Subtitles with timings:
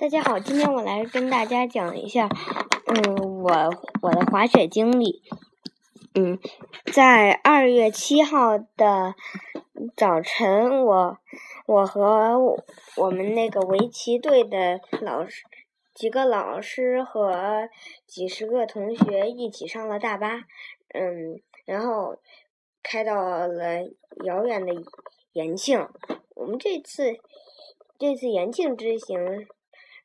[0.00, 2.28] 大家好，今天我来跟大家讲一下，
[2.86, 3.50] 嗯，我
[4.00, 5.24] 我的滑雪经历。
[6.14, 6.38] 嗯，
[6.92, 9.16] 在二月七号的
[9.96, 11.18] 早晨，我
[11.66, 12.38] 我和
[12.96, 15.42] 我们那个围棋队的老师
[15.94, 17.68] 几个老师和
[18.06, 20.44] 几十个同学一起上了大巴，
[20.94, 22.18] 嗯，然后
[22.84, 23.80] 开到了
[24.24, 24.72] 遥远的
[25.32, 25.88] 延庆。
[26.36, 27.16] 我们这次
[27.98, 29.48] 这次延庆之行。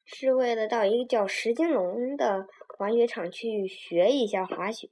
[0.05, 4.89] 是为了到一个叫石金龙的滑雪场去学一下滑雪。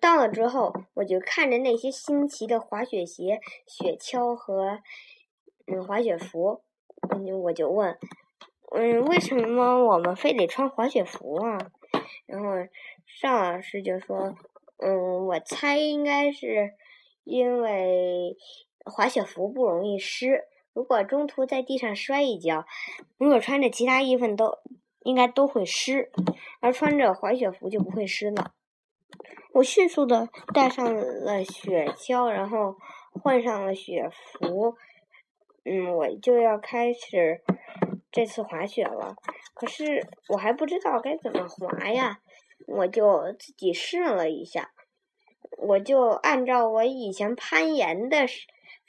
[0.00, 4.80] 到了之后，我就看着那些新奇的滑雪鞋、雪橇和
[5.66, 6.62] 嗯滑雪服，
[7.10, 7.98] 嗯，我就问，
[8.72, 11.58] 嗯，为什么我们非得穿滑雪服啊？
[12.26, 12.50] 然后
[13.04, 14.34] 尚老师就说，
[14.78, 16.74] 嗯，我猜应该是
[17.24, 18.36] 因为
[18.84, 20.44] 滑雪服不容易湿。
[20.72, 22.66] 如果中途在地上摔一跤，
[23.18, 24.58] 如果穿着其他衣服都
[25.02, 26.10] 应该都会湿，
[26.60, 28.52] 而穿着滑雪服就不会湿了。
[29.52, 32.76] 我迅速的带上了雪橇，然后
[33.10, 34.76] 换上了雪服，
[35.64, 37.42] 嗯，我就要开始
[38.12, 39.16] 这次滑雪了。
[39.54, 42.20] 可是我还不知道该怎么滑呀，
[42.68, 44.70] 我就自己试了一下，
[45.58, 48.26] 我就按照我以前攀岩的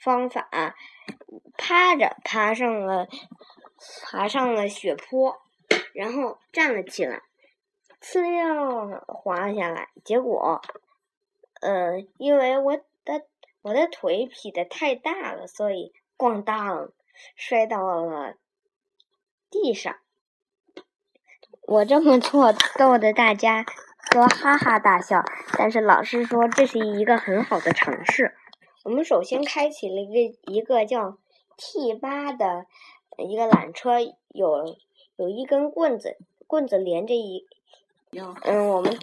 [0.02, 0.74] 方法。
[1.56, 3.06] 趴着爬上了，
[4.02, 5.40] 爬上了雪坡，
[5.94, 7.22] 然后站了起来，
[8.00, 9.88] 呲溜滑下来。
[10.04, 10.60] 结果，
[11.60, 13.26] 呃，因为我的
[13.60, 16.90] 我的腿劈的太大了，所以咣当
[17.36, 18.34] 摔到了
[19.50, 19.96] 地上。
[21.62, 23.64] 我这么做逗得大家
[24.10, 25.22] 都哈哈大笑，
[25.56, 28.34] 但是老师说这是一个很好的尝试。
[28.84, 31.18] 我们首先开启了一个一个叫。
[31.54, 32.64] T 八的
[33.18, 34.76] 一个缆车有
[35.16, 36.16] 有一根棍子，
[36.46, 37.46] 棍子连着一，
[38.42, 38.98] 嗯，我们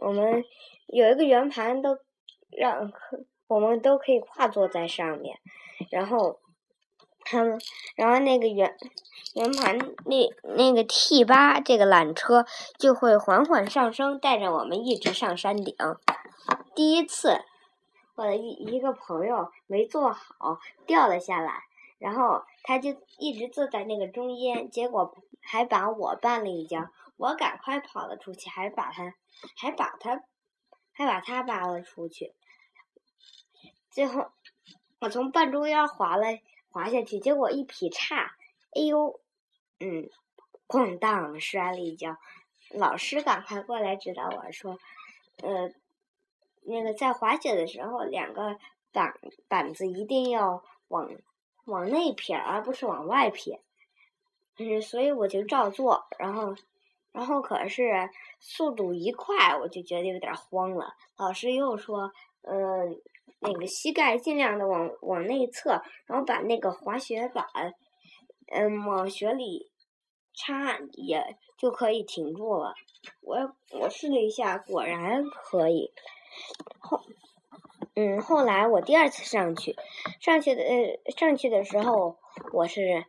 [0.00, 0.44] 我们
[0.86, 1.98] 有一个圆盘，都
[2.50, 2.92] 让
[3.48, 5.38] 我们都可以跨坐在上面，
[5.90, 6.38] 然后
[7.24, 7.58] 他们，
[7.96, 8.76] 然后那个圆
[9.34, 12.44] 圆盘那那个 T 八这个缆车
[12.78, 15.74] 就会缓缓上升，带着我们一直上山顶。
[16.76, 17.40] 第一次，
[18.14, 21.64] 我的一一个朋友没坐好，掉了下来。
[21.98, 26.90] 然后他就一直坐在那个中间，结果还把我绊了一跤。
[27.16, 29.14] 我赶快跑了出去，还把他，
[29.56, 30.22] 还把他，
[30.92, 32.34] 还把他扒了出去。
[33.90, 34.32] 最后，
[35.00, 36.26] 我从半中央滑了
[36.68, 38.34] 滑下去，结果一劈叉，
[38.72, 39.20] 哎呦，
[39.78, 40.10] 嗯，
[40.66, 42.16] 咣当摔了一跤。
[42.70, 44.78] 老师赶快过来指导我说
[45.42, 45.70] ：“呃，
[46.64, 48.56] 那个在滑雪的时候，两个
[48.92, 49.14] 板
[49.48, 51.10] 板子一定要往。”
[51.66, 53.58] 往内撇，而不是往外撇。
[54.58, 56.54] 嗯，所以我就照做，然后，
[57.10, 60.92] 然后可是速度一快，我就觉得有点慌了。
[61.16, 63.00] 老师又说，嗯，
[63.40, 67.46] 那个膝盖尽量的往往内侧，然后把那个滑雪板，
[68.52, 69.70] 嗯，往雪里
[70.34, 72.74] 插，也就可以停住了。
[73.22, 75.94] 我我试了一下，果然可以。
[76.78, 77.00] 后。
[77.96, 79.76] 嗯，后来我第二次上去，
[80.18, 82.18] 上去的呃上去的时候，
[82.52, 83.04] 我是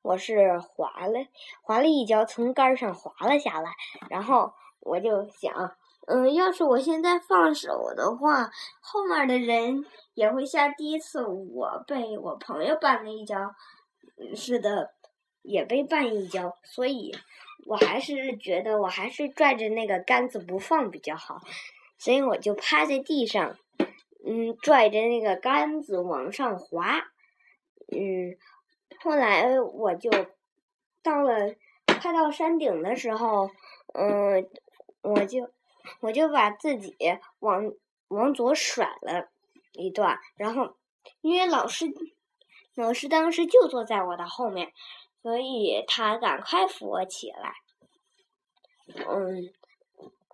[0.00, 1.26] 我是滑了
[1.62, 3.72] 滑了一跤，从杆上滑了下来。
[4.10, 9.84] 然后我就想，嗯，要是我现在放手的话，后面的人
[10.14, 13.56] 也会像第一次我被我朋友绊了一跤
[14.36, 14.94] 似的，
[15.42, 16.56] 也被绊一跤。
[16.62, 17.12] 所以
[17.66, 21.40] 我还是觉得，我还是拽着那个杆子不放比较好。
[21.96, 23.56] 所以我就趴在地上，
[24.26, 26.98] 嗯，拽着那个杆子往上滑，
[27.92, 28.36] 嗯，
[29.00, 30.10] 后来我就
[31.02, 31.54] 到了
[32.00, 33.48] 快到山顶的时候，
[33.94, 34.46] 嗯，
[35.02, 35.50] 我就
[36.00, 36.94] 我就把自己
[37.38, 37.72] 往
[38.08, 39.28] 往左甩了
[39.72, 40.76] 一段，然后
[41.22, 41.86] 因为老师
[42.74, 44.72] 老师当时就坐在我的后面，
[45.24, 47.54] 所以他赶快扶我起来，
[49.08, 49.50] 嗯。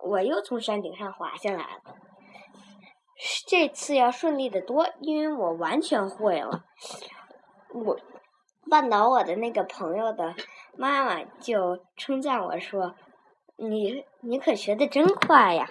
[0.03, 1.95] 我又从山顶上滑下来了，
[3.47, 6.65] 这次要顺利的多，因为我完全会了。
[7.71, 7.99] 我
[8.67, 10.33] 绊倒我的那个朋友的
[10.75, 12.95] 妈妈就称赞我说
[13.57, 15.69] ：“你你可学的真快呀！”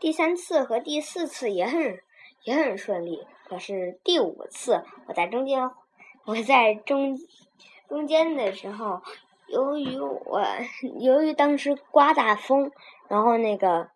[0.00, 2.00] 第三次和第四次也很
[2.44, 5.70] 也很顺利，可是第五次我在中间，
[6.24, 7.14] 我在中
[7.88, 9.02] 中间的时候。
[9.50, 10.44] 由于我，
[11.00, 12.70] 由于当时刮大风，
[13.08, 13.88] 然后那个，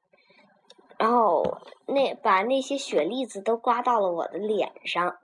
[0.97, 5.19] 然后那把那些雪粒子都刮到了我的脸上，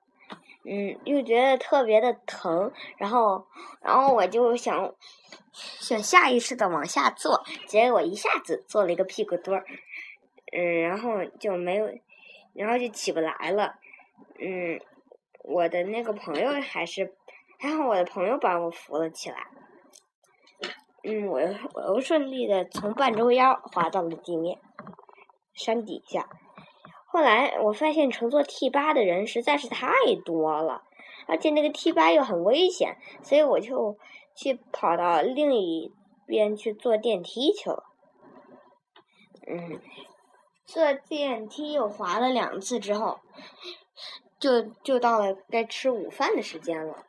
[0.65, 3.47] 嗯，又觉得特别的疼，然后，
[3.81, 4.95] 然后我就想
[5.55, 9.65] 想下意识的往下坐，结果一下子坐了一个屁股墩儿，
[10.53, 11.91] 嗯，然后就没有，
[12.53, 13.77] 然后就起不来了，
[14.39, 14.79] 嗯，
[15.43, 17.15] 我的那个朋友还是，
[17.61, 19.49] 还好我的朋友把我扶了起来，
[21.03, 24.61] 嗯，我又我又顺利的从半周腰滑到了地面，
[25.55, 26.29] 山底下。
[27.07, 29.91] 后来我发现乘坐 T 八的人实在是太
[30.25, 30.83] 多了，
[31.27, 33.99] 而且那个 T 八又很危险，所以我就
[34.37, 35.93] 去跑到另一
[36.27, 37.83] 边去坐电梯去了。
[39.49, 39.81] 嗯，
[40.65, 43.19] 坐电梯又滑了两次之后，
[44.39, 47.07] 就就到了该吃午饭的时间了。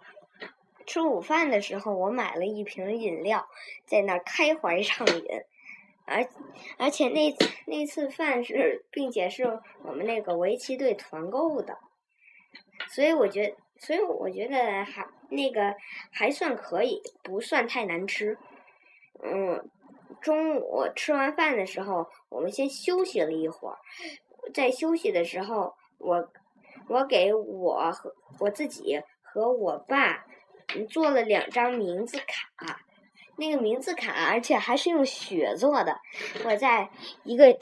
[0.90, 3.48] 吃午饭的时候，我买了一瓶饮料，
[3.86, 5.24] 在那儿开怀畅饮。
[6.06, 6.28] 而
[6.80, 7.32] 而且那
[7.68, 11.78] 那次饭是，并且是我们那个围棋队团购的，
[12.88, 15.76] 所以我觉，所以我觉得还那个
[16.10, 18.40] 还算可以，不算太难吃。
[19.22, 19.70] 嗯，
[20.20, 23.78] 中午吃完饭的时候，我们先休息了一会儿，
[24.52, 26.32] 在休息的时候，我
[26.88, 30.26] 我给我和我自己和我爸
[30.90, 32.82] 做了两张名字卡。
[33.38, 36.02] 那个名字卡，而且还是用雪做的。
[36.44, 36.90] 我在
[37.24, 37.58] 一个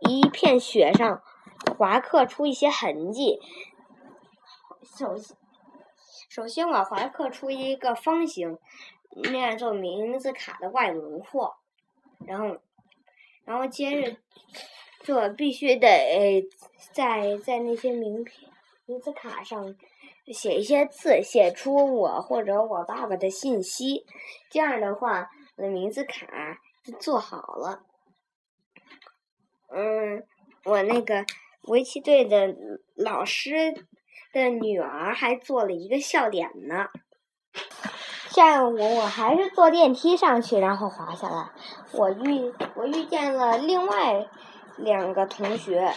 [0.00, 1.22] 一片雪上
[1.78, 3.40] 划刻出一些痕迹。
[4.98, 5.36] 首先，
[6.28, 8.58] 首先我划刻出一个方形，
[9.32, 11.56] 那样做名字卡的外轮廓。
[12.26, 12.58] 然后，
[13.46, 14.16] 然后接着
[15.00, 16.46] 做，必须得
[16.92, 18.50] 在在那些名片
[18.84, 19.74] 名字卡上。
[20.32, 24.06] 写一些字，写出我或者我爸爸的信息，
[24.50, 27.82] 这样的话，我的名字卡就做好了。
[29.68, 30.24] 嗯，
[30.64, 31.24] 我那个
[31.64, 32.54] 围棋队的
[32.94, 33.74] 老师
[34.32, 36.86] 的女儿还做了一个笑脸呢。
[38.30, 41.50] 下午我还是坐电梯上去，然后滑下来。
[41.92, 44.26] 我遇我遇见了另外
[44.78, 45.92] 两个同学。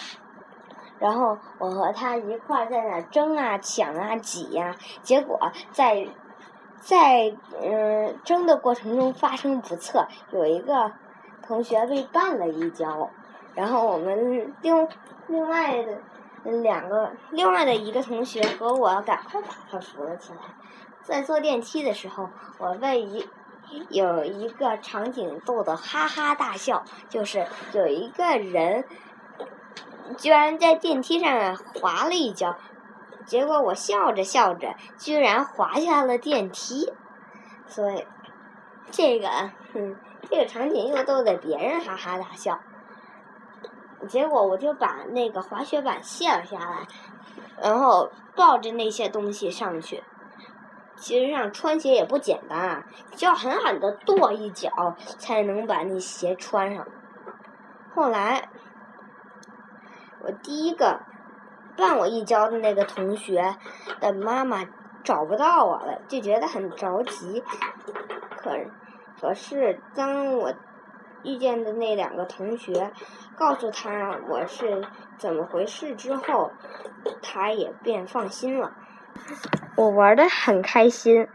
[1.00, 5.40] 然后我和他一块在那争啊、抢啊、挤呀，结果
[5.72, 6.08] 在
[6.80, 10.92] 在嗯争的过程中发生不测，有一个
[11.46, 13.12] 同学被绊了一跤，
[13.54, 14.88] 然后我们另
[15.28, 20.40] 另外的两个另外的一个同学和我赶快把他扶了起来。
[21.04, 23.28] 在坐电梯的时候，我被一
[23.90, 28.84] 有一个场景逗得哈哈大笑，就是有一个人。
[30.16, 32.58] 居然在电梯上滑了一跤，
[33.26, 36.94] 结果我笑着笑着，居然滑下了电梯。
[37.68, 38.06] 所以，
[38.90, 39.28] 这个，
[39.74, 39.96] 哼，
[40.30, 42.60] 这个场景又逗得别人哈哈大笑。
[44.08, 46.88] 结果我就把那个滑雪板卸了下来，
[47.62, 50.04] 然后抱着那些东西上去。
[50.96, 56.88] 其实上穿鞋也不简单啊，就要狠狠的跺一脚才能把那鞋穿上。
[57.94, 58.50] 后来。
[60.28, 61.00] 我第一个
[61.78, 63.56] 绊我一跤的那个同学
[64.02, 64.66] 的妈妈
[65.06, 67.42] 找不到我了，就觉得很着急。
[68.36, 68.52] 可
[69.22, 70.54] 可是，当我
[71.24, 72.92] 遇见的那两个同学
[73.38, 74.86] 告诉他我是
[75.18, 76.52] 怎么回事之后，
[77.22, 78.74] 他也便放心了。
[79.78, 81.30] 我玩的很开心。